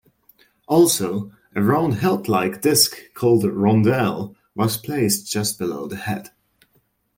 Also, 0.67 1.31
a 1.53 1.61
round 1.61 1.99
hilt-like 1.99 2.63
disc 2.63 2.97
called 3.13 3.45
a 3.45 3.49
"rondelle" 3.49 4.33
was 4.55 4.75
placed 4.75 5.31
just 5.31 5.59
below 5.59 5.85
the 5.85 5.97
head. 5.97 6.29